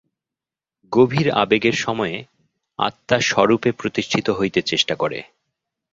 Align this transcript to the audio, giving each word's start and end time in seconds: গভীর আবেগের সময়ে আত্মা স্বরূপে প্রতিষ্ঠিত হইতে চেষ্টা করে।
গভীর 0.91 1.27
আবেগের 1.33 1.75
সময়ে 1.75 2.17
আত্মা 2.79 3.17
স্বরূপে 3.21 3.69
প্রতিষ্ঠিত 3.71 4.27
হইতে 4.29 4.59
চেষ্টা 4.61 4.95
করে। 4.95 5.19